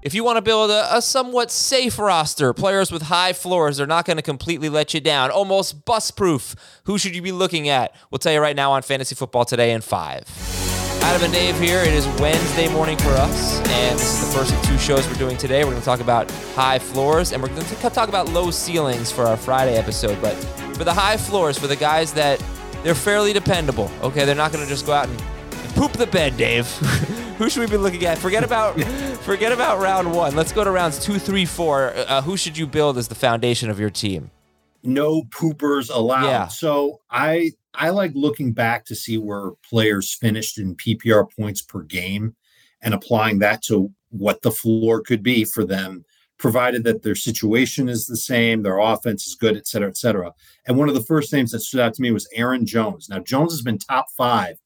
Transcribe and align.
If 0.00 0.14
you 0.14 0.22
want 0.22 0.36
to 0.36 0.42
build 0.42 0.70
a, 0.70 0.96
a 0.96 1.02
somewhat 1.02 1.50
safe 1.50 1.98
roster, 1.98 2.52
players 2.52 2.92
with 2.92 3.02
high 3.02 3.32
floors 3.32 3.80
are 3.80 3.86
not 3.86 4.04
going 4.04 4.16
to 4.16 4.22
completely 4.22 4.68
let 4.68 4.94
you 4.94 5.00
down, 5.00 5.32
almost 5.32 5.84
bust 5.84 6.16
proof, 6.16 6.54
who 6.84 6.98
should 6.98 7.16
you 7.16 7.22
be 7.22 7.32
looking 7.32 7.68
at? 7.68 7.92
We'll 8.08 8.20
tell 8.20 8.32
you 8.32 8.38
right 8.38 8.54
now 8.54 8.70
on 8.70 8.82
Fantasy 8.82 9.16
Football 9.16 9.44
Today 9.44 9.72
in 9.72 9.80
five. 9.80 10.22
Adam 11.02 11.24
and 11.24 11.32
Dave 11.32 11.58
here. 11.58 11.80
It 11.80 11.94
is 11.94 12.06
Wednesday 12.20 12.72
morning 12.72 12.96
for 12.98 13.10
us, 13.10 13.58
and 13.70 13.98
this 13.98 14.22
is 14.22 14.28
the 14.28 14.38
first 14.38 14.54
of 14.54 14.62
two 14.62 14.78
shows 14.78 15.04
we're 15.08 15.14
doing 15.14 15.36
today. 15.36 15.64
We're 15.64 15.70
going 15.70 15.82
to 15.82 15.86
talk 15.86 16.00
about 16.00 16.30
high 16.54 16.78
floors, 16.78 17.32
and 17.32 17.42
we're 17.42 17.48
going 17.48 17.62
to 17.62 17.74
talk 17.90 18.08
about 18.08 18.28
low 18.28 18.52
ceilings 18.52 19.10
for 19.10 19.24
our 19.24 19.36
Friday 19.36 19.76
episode. 19.76 20.20
But 20.22 20.34
for 20.76 20.84
the 20.84 20.94
high 20.94 21.16
floors, 21.16 21.58
for 21.58 21.66
the 21.66 21.76
guys 21.76 22.12
that 22.12 22.40
they're 22.84 22.94
fairly 22.94 23.32
dependable, 23.32 23.90
okay, 24.02 24.24
they're 24.24 24.36
not 24.36 24.52
going 24.52 24.62
to 24.62 24.70
just 24.70 24.86
go 24.86 24.92
out 24.92 25.08
and 25.08 25.18
poop 25.74 25.92
the 25.92 26.06
bed, 26.06 26.36
Dave. 26.36 26.68
who 27.38 27.48
should 27.48 27.60
we 27.60 27.66
be 27.66 27.76
looking 27.76 28.04
at? 28.04 28.18
Forget 28.18 28.44
about 28.44 28.78
forget 29.22 29.52
about 29.52 29.78
round 29.80 30.12
one. 30.12 30.36
Let's 30.36 30.52
go 30.52 30.64
to 30.64 30.70
rounds 30.70 30.98
two, 30.98 31.18
three, 31.18 31.46
four. 31.46 31.94
Uh, 31.94 32.20
who 32.20 32.36
should 32.36 32.58
you 32.58 32.66
build 32.66 32.98
as 32.98 33.08
the 33.08 33.14
foundation 33.14 33.70
of 33.70 33.80
your 33.80 33.90
team? 33.90 34.30
no 34.82 35.22
poopers 35.24 35.90
allowed. 35.92 36.26
Yeah. 36.26 36.46
So 36.48 37.00
I 37.10 37.52
I 37.74 37.90
like 37.90 38.12
looking 38.14 38.52
back 38.52 38.84
to 38.86 38.94
see 38.94 39.18
where 39.18 39.52
players 39.68 40.14
finished 40.14 40.58
in 40.58 40.76
PPR 40.76 41.26
points 41.36 41.62
per 41.62 41.82
game 41.82 42.34
and 42.82 42.94
applying 42.94 43.38
that 43.40 43.62
to 43.64 43.92
what 44.10 44.42
the 44.42 44.50
floor 44.50 45.00
could 45.00 45.22
be 45.22 45.44
for 45.44 45.64
them, 45.64 46.04
provided 46.38 46.84
that 46.84 47.02
their 47.02 47.14
situation 47.14 47.88
is 47.88 48.06
the 48.06 48.16
same, 48.16 48.62
their 48.62 48.78
offense 48.78 49.26
is 49.26 49.34
good, 49.34 49.56
et 49.56 49.66
cetera, 49.66 49.88
et 49.88 49.96
cetera. 49.96 50.32
And 50.66 50.76
one 50.76 50.88
of 50.88 50.94
the 50.94 51.02
first 51.02 51.32
names 51.32 51.52
that 51.52 51.60
stood 51.60 51.80
out 51.80 51.94
to 51.94 52.02
me 52.02 52.10
was 52.10 52.28
Aaron 52.34 52.64
Jones. 52.64 53.08
Now 53.08 53.18
Jones 53.18 53.52
has 53.52 53.62
been 53.62 53.78
top 53.78 54.06
five 54.16 54.52
in 54.52 54.58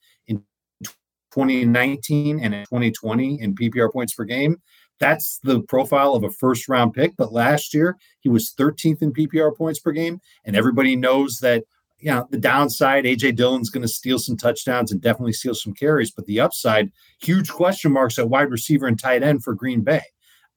2019 1.33 2.41
and 2.41 2.55
in 2.55 2.65
2020 2.65 3.41
in 3.41 3.55
PPR 3.55 3.93
points 3.93 4.15
per 4.15 4.25
game. 4.25 4.57
That's 4.99 5.39
the 5.43 5.61
profile 5.63 6.15
of 6.15 6.23
a 6.23 6.31
first 6.31 6.69
round 6.69 6.95
pick. 6.95 7.17
But 7.17 7.33
last 7.33 7.75
year, 7.75 7.97
he 8.21 8.29
was 8.29 8.55
13th 8.59 9.03
in 9.03 9.13
PPR 9.13 9.57
points 9.57 9.81
per 9.81 9.93
game. 9.93 10.21
And 10.45 10.55
everybody 10.55 10.95
knows 10.95 11.39
that, 11.41 11.65
you 11.99 12.11
know, 12.11 12.29
the 12.31 12.39
downside, 12.39 13.05
AJ 13.05 13.37
Dillon's 13.37 13.71
going 13.71 13.83
to 13.83 13.89
steal 13.89 14.19
some 14.19 14.37
touchdowns 14.37 14.93
and 14.93 15.01
definitely 15.01 15.33
steal 15.33 15.55
some 15.55 15.75
carries. 15.75 16.11
But 16.11 16.27
the 16.27 16.41
upside, 16.41 16.93
huge 17.21 17.51
question 17.51 17.93
marks 17.93 18.19
at 18.19 18.29
wide 18.29 18.51
receiver 18.51 18.87
and 18.87 18.99
tight 18.99 19.23
end 19.23 19.43
for 19.43 19.55
Green 19.55 19.83
Bay. 19.83 20.03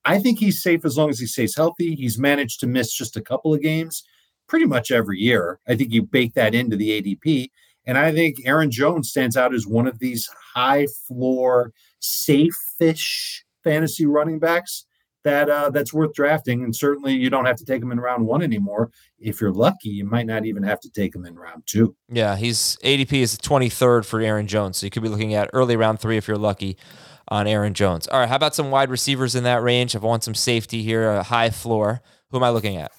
I 0.05 0.19
think 0.19 0.37
he's 0.37 0.61
safe 0.61 0.85
as 0.85 0.97
long 0.97 1.09
as 1.09 1.19
he 1.19 1.25
stays 1.25 1.55
healthy. 1.55 1.95
He's 1.95 2.19
managed 2.19 2.59
to 2.59 2.67
miss 2.67 2.93
just 2.93 3.17
a 3.17 3.21
couple 3.21 3.53
of 3.53 3.61
games 3.61 4.03
pretty 4.47 4.65
much 4.65 4.91
every 4.91 5.19
year. 5.19 5.59
I 5.67 5.75
think 5.75 5.91
you 5.91 6.03
bake 6.03 6.35
that 6.35 6.53
into 6.53 6.75
the 6.75 7.01
ADP. 7.01 7.49
And 7.85 7.97
I 7.97 8.11
think 8.11 8.37
Aaron 8.45 8.71
Jones 8.71 9.09
stands 9.09 9.37
out 9.37 9.53
as 9.53 9.67
one 9.67 9.87
of 9.87 9.99
these 9.99 10.29
high 10.55 10.87
floor, 11.07 11.71
safe 11.99 12.55
fish 12.77 13.45
fantasy 13.63 14.05
running 14.05 14.39
backs 14.39 14.85
that 15.25 15.49
uh, 15.49 15.69
that's 15.71 15.93
worth 15.93 16.13
drafting. 16.13 16.63
And 16.63 16.73
certainly 16.73 17.13
you 17.13 17.29
don't 17.29 17.45
have 17.45 17.57
to 17.57 17.65
take 17.65 17.81
him 17.81 17.91
in 17.91 17.99
round 17.99 18.25
one 18.25 18.41
anymore. 18.41 18.91
If 19.19 19.41
you're 19.41 19.51
lucky, 19.51 19.89
you 19.89 20.05
might 20.05 20.27
not 20.27 20.45
even 20.45 20.63
have 20.63 20.79
to 20.81 20.89
take 20.89 21.13
him 21.13 21.25
in 21.25 21.35
round 21.35 21.63
two. 21.65 21.95
Yeah, 22.07 22.37
he's 22.37 22.77
ADP 22.77 23.13
is 23.13 23.37
the 23.37 23.43
23rd 23.43 24.05
for 24.05 24.21
Aaron 24.21 24.47
Jones. 24.47 24.77
So 24.77 24.85
you 24.85 24.91
could 24.91 25.03
be 25.03 25.09
looking 25.09 25.33
at 25.33 25.49
early 25.51 25.75
round 25.75 25.99
three 25.99 26.15
if 26.15 26.27
you're 26.27 26.37
lucky 26.37 26.77
on 27.27 27.47
Aaron 27.47 27.73
Jones. 27.73 28.07
All 28.07 28.19
right, 28.19 28.29
how 28.29 28.35
about 28.35 28.55
some 28.55 28.71
wide 28.71 28.89
receivers 28.89 29.35
in 29.35 29.43
that 29.43 29.63
range? 29.63 29.95
I 29.95 29.99
want 29.99 30.23
some 30.23 30.35
safety 30.35 30.83
here, 30.83 31.11
a 31.11 31.23
high 31.23 31.49
floor. 31.49 32.01
Who 32.29 32.37
am 32.37 32.43
I 32.43 32.49
looking 32.49 32.77
at? 32.77 32.91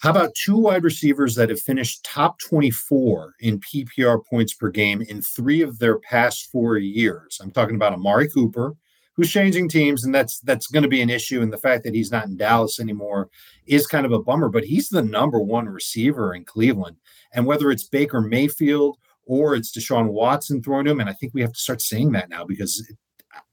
How 0.00 0.10
about 0.10 0.34
two 0.34 0.58
wide 0.58 0.84
receivers 0.84 1.34
that 1.36 1.48
have 1.48 1.60
finished 1.60 2.04
top 2.04 2.38
24 2.38 3.34
in 3.40 3.60
PPR 3.60 4.24
points 4.24 4.52
per 4.52 4.68
game 4.68 5.00
in 5.02 5.22
three 5.22 5.62
of 5.62 5.78
their 5.78 5.98
past 5.98 6.50
four 6.50 6.76
years? 6.76 7.38
I'm 7.42 7.50
talking 7.50 7.76
about 7.76 7.94
Amari 7.94 8.28
Cooper, 8.28 8.74
who's 9.14 9.32
changing 9.32 9.70
teams, 9.70 10.04
and 10.04 10.14
that's 10.14 10.40
that's 10.40 10.66
going 10.66 10.82
to 10.82 10.88
be 10.88 11.00
an 11.00 11.08
issue. 11.08 11.40
And 11.40 11.50
the 11.50 11.58
fact 11.58 11.82
that 11.84 11.94
he's 11.94 12.12
not 12.12 12.26
in 12.26 12.36
Dallas 12.36 12.78
anymore 12.78 13.30
is 13.66 13.86
kind 13.86 14.04
of 14.04 14.12
a 14.12 14.22
bummer. 14.22 14.50
But 14.50 14.64
he's 14.64 14.90
the 14.90 15.02
number 15.02 15.40
one 15.40 15.66
receiver 15.66 16.34
in 16.34 16.44
Cleveland, 16.44 16.96
and 17.32 17.46
whether 17.46 17.70
it's 17.70 17.88
Baker 17.88 18.20
Mayfield 18.20 18.98
or 19.24 19.54
it's 19.54 19.76
Deshaun 19.76 20.08
Watson 20.08 20.62
throwing 20.62 20.84
to 20.84 20.90
him, 20.90 21.00
and 21.00 21.10
I 21.10 21.14
think 21.14 21.32
we 21.34 21.40
have 21.40 21.52
to 21.52 21.58
start 21.58 21.80
saying 21.80 22.12
that 22.12 22.28
now 22.28 22.44
because 22.44 22.86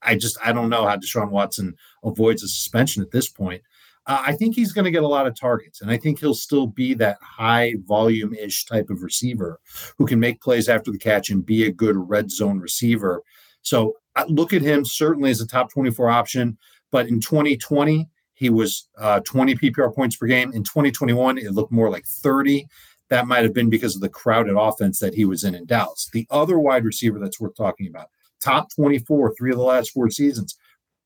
I 0.02 0.14
just 0.14 0.38
I 0.44 0.52
don't 0.52 0.70
know 0.70 0.86
how 0.86 0.96
Deshaun 0.96 1.30
Watson 1.30 1.74
avoids 2.04 2.42
a 2.42 2.48
suspension 2.48 3.02
at 3.02 3.10
this 3.10 3.28
point. 3.28 3.62
Uh, 4.06 4.22
I 4.26 4.32
think 4.32 4.54
he's 4.54 4.72
going 4.72 4.84
to 4.84 4.90
get 4.90 5.02
a 5.02 5.08
lot 5.08 5.26
of 5.26 5.38
targets, 5.38 5.80
and 5.80 5.90
I 5.90 5.96
think 5.96 6.18
he'll 6.18 6.34
still 6.34 6.66
be 6.66 6.94
that 6.94 7.18
high 7.22 7.74
volume 7.86 8.34
ish 8.34 8.66
type 8.66 8.90
of 8.90 9.02
receiver 9.02 9.60
who 9.96 10.06
can 10.06 10.20
make 10.20 10.42
plays 10.42 10.68
after 10.68 10.90
the 10.90 10.98
catch 10.98 11.30
and 11.30 11.44
be 11.44 11.64
a 11.64 11.72
good 11.72 11.96
red 11.96 12.30
zone 12.30 12.58
receiver. 12.58 13.22
So 13.62 13.94
I 14.14 14.24
look 14.24 14.52
at 14.52 14.62
him 14.62 14.84
certainly 14.84 15.30
as 15.30 15.40
a 15.40 15.46
top 15.46 15.72
24 15.72 16.10
option, 16.10 16.58
but 16.90 17.08
in 17.08 17.20
2020, 17.20 18.08
he 18.34 18.50
was 18.50 18.88
uh, 18.98 19.20
20 19.20 19.54
PPR 19.54 19.94
points 19.94 20.16
per 20.16 20.26
game. 20.26 20.52
In 20.52 20.64
2021, 20.64 21.38
it 21.38 21.52
looked 21.52 21.72
more 21.72 21.90
like 21.90 22.04
30. 22.04 22.66
That 23.08 23.26
might 23.26 23.44
have 23.44 23.54
been 23.54 23.70
because 23.70 23.94
of 23.94 24.02
the 24.02 24.08
crowded 24.08 24.56
offense 24.56 24.98
that 24.98 25.14
he 25.14 25.24
was 25.24 25.44
in 25.44 25.54
in 25.54 25.66
Dallas. 25.66 26.10
The 26.12 26.26
other 26.30 26.58
wide 26.58 26.84
receiver 26.84 27.18
that's 27.18 27.40
worth 27.40 27.56
talking 27.56 27.86
about, 27.86 28.08
top 28.40 28.74
24, 28.74 29.34
three 29.36 29.50
of 29.50 29.56
the 29.56 29.62
last 29.62 29.92
four 29.92 30.10
seasons, 30.10 30.56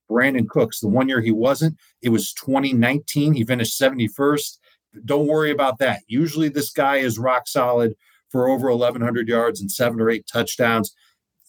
Brandin 0.09 0.49
Cooks. 0.49 0.81
The 0.81 0.89
one 0.89 1.09
year 1.09 1.21
he 1.21 1.33
wasn't, 1.33 1.77
it 2.03 2.11
was 2.11 2.33
2019. 2.35 3.35
He 3.35 3.45
finished 3.45 3.81
71st. 3.81 4.59
Don't 5.05 5.27
worry 5.27 5.51
about 5.51 5.79
that. 5.79 6.01
Usually, 6.07 6.49
this 6.49 6.71
guy 6.71 6.97
is 6.97 7.19
rock 7.19 7.47
solid 7.47 7.95
for 8.31 8.49
over 8.49 8.71
1,100 8.71 9.29
yards 9.29 9.61
and 9.61 9.71
seven 9.71 10.01
or 10.01 10.11
eight 10.11 10.27
touchdowns. 10.31 10.95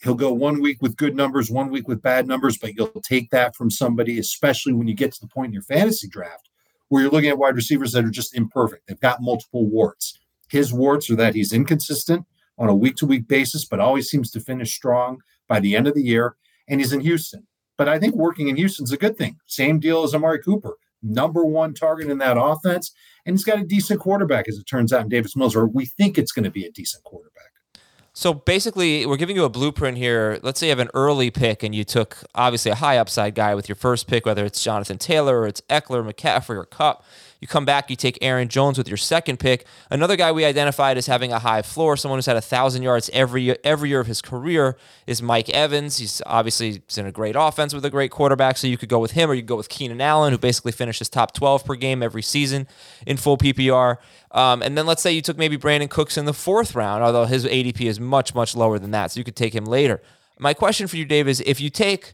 He'll 0.03 0.15
go 0.15 0.31
one 0.31 0.61
week 0.61 0.81
with 0.81 0.95
good 0.95 1.15
numbers, 1.15 1.51
one 1.51 1.69
week 1.69 1.87
with 1.87 2.01
bad 2.01 2.25
numbers, 2.27 2.57
but 2.57 2.73
you'll 2.75 2.89
take 3.03 3.31
that 3.31 3.55
from 3.55 3.69
somebody, 3.69 4.17
especially 4.17 4.73
when 4.73 4.87
you 4.87 4.93
get 4.93 5.13
to 5.13 5.21
the 5.21 5.27
point 5.27 5.47
in 5.47 5.53
your 5.53 5.63
fantasy 5.63 6.07
draft 6.07 6.49
where 6.89 7.03
you're 7.03 7.11
looking 7.11 7.29
at 7.29 7.37
wide 7.37 7.55
receivers 7.55 7.91
that 7.93 8.03
are 8.03 8.09
just 8.09 8.35
imperfect. 8.35 8.87
They've 8.87 8.99
got 8.99 9.21
multiple 9.21 9.65
warts. 9.65 10.19
His 10.49 10.73
warts 10.73 11.09
are 11.09 11.15
that 11.15 11.35
he's 11.35 11.53
inconsistent 11.53 12.25
on 12.57 12.67
a 12.67 12.75
week 12.75 12.95
to 12.97 13.05
week 13.05 13.27
basis, 13.27 13.63
but 13.63 13.79
always 13.79 14.09
seems 14.09 14.31
to 14.31 14.39
finish 14.39 14.73
strong 14.73 15.19
by 15.47 15.59
the 15.59 15.75
end 15.75 15.87
of 15.87 15.93
the 15.93 16.03
year. 16.03 16.35
And 16.67 16.79
he's 16.79 16.91
in 16.91 17.01
Houston. 17.01 17.47
But 17.79 17.87
I 17.87 17.97
think 17.97 18.13
working 18.13 18.49
in 18.49 18.57
Houston's 18.57 18.91
a 18.91 18.97
good 18.97 19.17
thing. 19.17 19.37
Same 19.45 19.79
deal 19.79 20.03
as 20.03 20.13
Amari 20.13 20.39
Cooper, 20.39 20.75
number 21.01 21.45
one 21.45 21.73
target 21.73 22.09
in 22.09 22.17
that 22.17 22.35
offense. 22.37 22.91
And 23.25 23.33
he's 23.33 23.45
got 23.45 23.57
a 23.57 23.63
decent 23.63 24.01
quarterback, 24.01 24.49
as 24.49 24.57
it 24.57 24.65
turns 24.65 24.91
out, 24.91 25.03
in 25.03 25.07
Davis 25.07 25.33
Mills, 25.33 25.55
or 25.55 25.65
we 25.65 25.85
think 25.85 26.17
it's 26.17 26.33
going 26.33 26.43
to 26.43 26.51
be 26.51 26.65
a 26.65 26.71
decent 26.71 27.05
quarterback. 27.05 27.53
So 28.13 28.33
basically, 28.33 29.05
we're 29.05 29.17
giving 29.17 29.35
you 29.35 29.45
a 29.45 29.49
blueprint 29.49 29.97
here. 29.97 30.39
Let's 30.41 30.59
say 30.59 30.67
you 30.67 30.71
have 30.71 30.79
an 30.79 30.89
early 30.93 31.31
pick 31.31 31.63
and 31.63 31.73
you 31.73 31.83
took 31.83 32.17
obviously 32.35 32.71
a 32.71 32.75
high 32.75 32.97
upside 32.97 33.35
guy 33.35 33.55
with 33.55 33.69
your 33.69 33.75
first 33.75 34.07
pick, 34.07 34.25
whether 34.25 34.43
it's 34.45 34.61
Jonathan 34.63 34.97
Taylor 34.97 35.41
or 35.41 35.47
it's 35.47 35.61
Ekeler, 35.69 36.03
McCaffrey, 36.03 36.57
or 36.57 36.65
Kupp. 36.65 37.05
You 37.39 37.47
come 37.47 37.63
back, 37.63 37.89
you 37.89 37.95
take 37.95 38.17
Aaron 38.21 38.49
Jones 38.49 38.77
with 38.77 38.89
your 38.89 38.97
second 38.97 39.39
pick. 39.39 39.65
Another 39.89 40.17
guy 40.17 40.31
we 40.31 40.43
identified 40.43 40.97
as 40.97 41.07
having 41.07 41.31
a 41.31 41.39
high 41.39 41.61
floor, 41.61 41.95
someone 41.95 42.17
who's 42.17 42.25
had 42.25 42.35
a 42.35 42.41
thousand 42.41 42.83
yards 42.83 43.09
every 43.13 43.43
year, 43.43 43.57
every 43.63 43.87
year 43.87 44.01
of 44.01 44.07
his 44.07 44.21
career, 44.21 44.77
is 45.07 45.21
Mike 45.21 45.49
Evans. 45.49 45.99
He's 45.99 46.21
obviously 46.25 46.81
he's 46.85 46.97
in 46.97 47.05
a 47.05 47.13
great 47.13 47.37
offense 47.37 47.73
with 47.73 47.85
a 47.85 47.89
great 47.89 48.11
quarterback, 48.11 48.57
so 48.57 48.67
you 48.67 48.77
could 48.77 48.89
go 48.89 48.99
with 48.99 49.11
him, 49.11 49.31
or 49.31 49.35
you 49.35 49.41
could 49.41 49.47
go 49.47 49.55
with 49.55 49.69
Keenan 49.69 50.01
Allen, 50.01 50.33
who 50.33 50.37
basically 50.37 50.73
finishes 50.73 51.07
top 51.07 51.33
12 51.33 51.63
per 51.63 51.75
game 51.75 52.03
every 52.03 52.21
season 52.21 52.67
in 53.07 53.15
full 53.15 53.37
PPR. 53.37 53.97
Um, 54.31 54.61
and 54.61 54.77
then 54.77 54.85
let's 54.85 55.01
say 55.01 55.11
you 55.13 55.21
took 55.21 55.37
maybe 55.37 55.57
Brandin 55.57 55.89
Cooks 55.89 56.17
in 56.17 56.25
the 56.25 56.33
fourth 56.33 56.75
round, 56.75 57.03
although 57.03 57.25
his 57.25 57.45
ADP 57.45 57.81
is 57.81 57.98
much, 57.99 58.33
much 58.35 58.55
lower 58.55 58.79
than 58.79 58.91
that. 58.91 59.11
So 59.11 59.19
you 59.19 59.23
could 59.23 59.35
take 59.35 59.53
him 59.53 59.65
later. 59.65 60.01
My 60.39 60.53
question 60.53 60.87
for 60.87 60.97
you, 60.97 61.05
Dave, 61.05 61.27
is 61.27 61.41
if 61.45 61.59
you 61.59 61.69
take, 61.69 62.13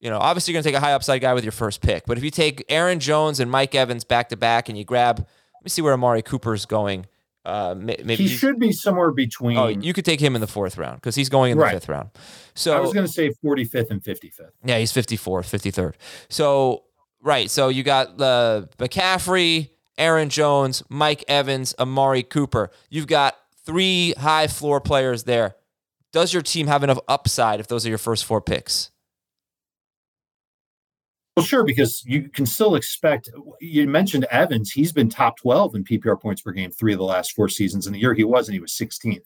you 0.00 0.08
know, 0.10 0.18
obviously 0.18 0.52
you're 0.52 0.56
going 0.62 0.64
to 0.64 0.68
take 0.70 0.76
a 0.76 0.80
high 0.84 0.92
upside 0.92 1.20
guy 1.20 1.34
with 1.34 1.44
your 1.44 1.52
first 1.52 1.80
pick, 1.82 2.06
but 2.06 2.16
if 2.18 2.24
you 2.24 2.30
take 2.30 2.64
Aaron 2.68 2.98
Jones 3.00 3.40
and 3.40 3.50
Mike 3.50 3.74
Evans 3.74 4.04
back 4.04 4.28
to 4.30 4.36
back 4.36 4.68
and 4.68 4.78
you 4.78 4.84
grab, 4.84 5.18
let 5.18 5.64
me 5.64 5.68
see 5.68 5.82
where 5.82 5.92
Amari 5.92 6.22
Cooper's 6.22 6.64
going. 6.66 7.06
Uh, 7.44 7.74
maybe 7.78 8.16
he 8.16 8.28
should 8.28 8.58
be 8.58 8.72
somewhere 8.72 9.10
between. 9.10 9.56
Oh, 9.56 9.68
you 9.68 9.94
could 9.94 10.04
take 10.04 10.20
him 10.20 10.34
in 10.34 10.40
the 10.42 10.46
fourth 10.46 10.76
round 10.76 10.96
because 10.96 11.14
he's 11.14 11.28
going 11.30 11.52
in 11.52 11.56
the 11.58 11.64
Right. 11.64 11.72
fifth 11.72 11.88
round. 11.88 12.10
So 12.54 12.76
I 12.76 12.80
was 12.80 12.92
going 12.92 13.06
to 13.06 13.12
say 13.12 13.30
45th 13.42 13.90
and 13.90 14.02
55th. 14.02 14.50
yeah, 14.64 14.78
he's 14.78 14.92
54th, 14.92 15.46
53rd. 15.48 15.94
So, 16.28 16.84
right. 17.22 17.50
So 17.50 17.68
you 17.68 17.82
got 17.84 18.18
the 18.18 18.68
McCaffrey, 18.78 19.70
Aaron 19.96 20.28
Jones, 20.28 20.82
Mike 20.90 21.24
Evans, 21.26 21.74
Amari 21.78 22.22
Cooper. 22.22 22.70
You've 22.90 23.06
got 23.06 23.36
three 23.68 24.14
high 24.16 24.46
floor 24.46 24.80
players 24.80 25.24
there. 25.24 25.54
does 26.10 26.32
your 26.32 26.42
team 26.42 26.66
have 26.66 26.82
enough 26.82 26.98
upside 27.06 27.60
if 27.60 27.68
those 27.68 27.84
are 27.84 27.90
your 27.90 27.98
first 27.98 28.24
four 28.24 28.40
picks? 28.40 28.90
Well, 31.36 31.44
sure, 31.44 31.64
because 31.64 32.02
you 32.04 32.30
can 32.30 32.46
still 32.46 32.74
expect. 32.74 33.28
You 33.60 33.86
mentioned 33.86 34.24
Evans; 34.30 34.72
he's 34.72 34.90
been 34.90 35.08
top 35.08 35.38
twelve 35.38 35.76
in 35.76 35.84
PPR 35.84 36.20
points 36.20 36.42
per 36.42 36.50
game 36.50 36.72
three 36.72 36.92
of 36.94 36.98
the 36.98 37.04
last 37.04 37.32
four 37.32 37.48
seasons. 37.48 37.86
In 37.86 37.92
the 37.92 38.00
year 38.00 38.14
he 38.14 38.24
was, 38.24 38.48
and 38.48 38.54
he 38.54 38.60
was 38.60 38.72
16th. 38.72 39.20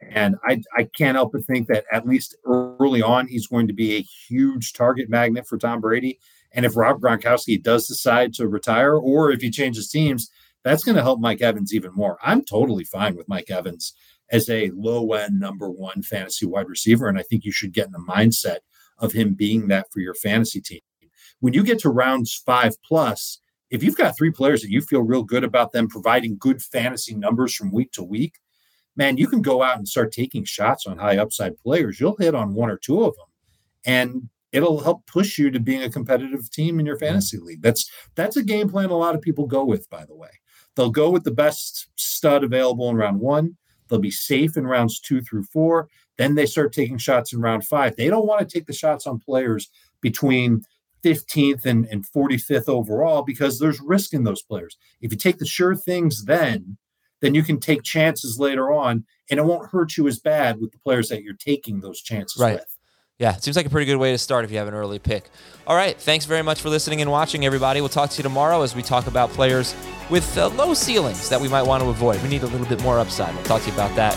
And 0.00 0.36
I, 0.46 0.62
I 0.76 0.84
can't 0.96 1.16
help 1.16 1.32
but 1.32 1.44
think 1.44 1.68
that 1.68 1.84
at 1.92 2.06
least 2.06 2.36
early 2.46 3.02
on, 3.02 3.26
he's 3.26 3.48
going 3.48 3.66
to 3.66 3.74
be 3.74 3.96
a 3.96 4.02
huge 4.02 4.72
target 4.74 5.10
magnet 5.10 5.46
for 5.46 5.58
Tom 5.58 5.80
Brady. 5.80 6.18
And 6.52 6.64
if 6.64 6.76
Rob 6.76 7.00
Gronkowski 7.00 7.62
does 7.62 7.86
decide 7.86 8.32
to 8.34 8.48
retire, 8.48 8.94
or 8.96 9.30
if 9.30 9.40
he 9.40 9.50
changes 9.50 9.88
teams, 9.88 10.30
that's 10.70 10.84
going 10.84 10.96
to 10.96 11.02
help 11.02 11.20
Mike 11.20 11.42
Evans 11.42 11.74
even 11.74 11.92
more. 11.94 12.18
I'm 12.22 12.44
totally 12.44 12.84
fine 12.84 13.16
with 13.16 13.28
Mike 13.28 13.50
Evans 13.50 13.94
as 14.30 14.50
a 14.50 14.70
low 14.74 15.12
end 15.12 15.38
number 15.38 15.70
one 15.70 16.02
fantasy 16.02 16.46
wide 16.46 16.68
receiver. 16.68 17.08
And 17.08 17.18
I 17.18 17.22
think 17.22 17.44
you 17.44 17.52
should 17.52 17.72
get 17.72 17.86
in 17.86 17.92
the 17.92 17.98
mindset 17.98 18.58
of 18.98 19.12
him 19.12 19.34
being 19.34 19.68
that 19.68 19.86
for 19.92 20.00
your 20.00 20.14
fantasy 20.14 20.60
team 20.60 20.80
when 21.40 21.54
you 21.54 21.62
get 21.62 21.78
to 21.80 21.90
rounds 21.90 22.34
five 22.34 22.74
plus, 22.82 23.38
if 23.70 23.82
you've 23.82 23.96
got 23.96 24.16
three 24.16 24.30
players 24.30 24.62
that 24.62 24.70
you 24.70 24.80
feel 24.80 25.02
real 25.02 25.22
good 25.22 25.44
about 25.44 25.72
them 25.72 25.88
providing 25.88 26.38
good 26.38 26.62
fantasy 26.62 27.14
numbers 27.14 27.54
from 27.54 27.72
week 27.72 27.92
to 27.92 28.02
week, 28.02 28.38
man, 28.94 29.16
you 29.16 29.26
can 29.26 29.42
go 29.42 29.62
out 29.62 29.78
and 29.78 29.88
start 29.88 30.12
taking 30.12 30.44
shots 30.44 30.86
on 30.86 30.98
high 30.98 31.18
upside 31.18 31.58
players. 31.58 32.00
You'll 32.00 32.16
hit 32.16 32.34
on 32.34 32.54
one 32.54 32.70
or 32.70 32.78
two 32.78 33.02
of 33.02 33.14
them, 33.16 33.26
and 33.84 34.28
it'll 34.52 34.80
help 34.80 35.06
push 35.06 35.38
you 35.38 35.50
to 35.50 35.60
being 35.60 35.82
a 35.82 35.90
competitive 35.90 36.50
team 36.50 36.80
in 36.80 36.86
your 36.86 36.98
fantasy 36.98 37.38
league. 37.38 37.62
That's 37.62 37.90
that's 38.14 38.36
a 38.36 38.42
game 38.42 38.68
plan 38.68 38.90
a 38.90 38.96
lot 38.96 39.14
of 39.14 39.20
people 39.20 39.46
go 39.46 39.64
with, 39.64 39.90
by 39.90 40.04
the 40.04 40.16
way. 40.16 40.30
They'll 40.76 40.90
go 40.90 41.10
with 41.10 41.24
the 41.24 41.32
best 41.32 41.88
stud 41.96 42.44
available 42.44 42.88
in 42.90 42.96
round 42.96 43.20
one. 43.20 43.56
They'll 43.88 43.98
be 43.98 44.10
safe 44.10 44.56
in 44.56 44.66
rounds 44.66 45.00
two 45.00 45.20
through 45.22 45.44
four. 45.44 45.88
Then 46.18 46.34
they 46.34 46.46
start 46.46 46.72
taking 46.72 46.98
shots 46.98 47.32
in 47.32 47.40
round 47.40 47.66
five. 47.66 47.96
They 47.96 48.08
don't 48.08 48.26
want 48.26 48.46
to 48.46 48.52
take 48.52 48.66
the 48.66 48.72
shots 48.72 49.06
on 49.06 49.18
players 49.18 49.70
between 50.00 50.64
15th 51.04 51.66
and, 51.66 51.86
and 51.86 52.06
45th 52.06 52.68
overall 52.68 53.22
because 53.22 53.58
there's 53.58 53.80
risk 53.80 54.12
in 54.12 54.24
those 54.24 54.42
players. 54.42 54.76
If 55.00 55.12
you 55.12 55.18
take 55.18 55.38
the 55.38 55.46
sure 55.46 55.74
things 55.76 56.24
then, 56.24 56.78
then 57.20 57.34
you 57.34 57.42
can 57.42 57.60
take 57.60 57.82
chances 57.82 58.38
later 58.38 58.72
on 58.72 59.04
and 59.30 59.38
it 59.38 59.44
won't 59.44 59.70
hurt 59.70 59.96
you 59.96 60.06
as 60.08 60.18
bad 60.18 60.60
with 60.60 60.72
the 60.72 60.78
players 60.78 61.08
that 61.08 61.22
you're 61.22 61.34
taking 61.34 61.80
those 61.80 62.02
chances 62.02 62.40
right. 62.40 62.54
with. 62.54 62.75
Yeah, 63.18 63.34
seems 63.36 63.56
like 63.56 63.64
a 63.64 63.70
pretty 63.70 63.86
good 63.86 63.96
way 63.96 64.12
to 64.12 64.18
start 64.18 64.44
if 64.44 64.50
you 64.50 64.58
have 64.58 64.68
an 64.68 64.74
early 64.74 64.98
pick. 64.98 65.30
All 65.66 65.74
right, 65.74 65.98
thanks 65.98 66.26
very 66.26 66.42
much 66.42 66.60
for 66.60 66.68
listening 66.68 67.00
and 67.00 67.10
watching, 67.10 67.46
everybody. 67.46 67.80
We'll 67.80 67.88
talk 67.88 68.10
to 68.10 68.18
you 68.18 68.22
tomorrow 68.22 68.60
as 68.60 68.76
we 68.76 68.82
talk 68.82 69.06
about 69.06 69.30
players 69.30 69.74
with 70.10 70.36
uh, 70.36 70.48
low 70.48 70.74
ceilings 70.74 71.30
that 71.30 71.40
we 71.40 71.48
might 71.48 71.62
want 71.62 71.82
to 71.82 71.88
avoid. 71.88 72.22
We 72.22 72.28
need 72.28 72.42
a 72.42 72.46
little 72.46 72.66
bit 72.66 72.82
more 72.82 72.98
upside. 72.98 73.34
We'll 73.34 73.44
talk 73.44 73.62
to 73.62 73.68
you 73.68 73.74
about 73.74 73.94
that 73.96 74.14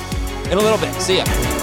in 0.52 0.58
a 0.58 0.62
little 0.62 0.78
bit. 0.78 0.94
See 0.96 1.18
ya. 1.18 1.59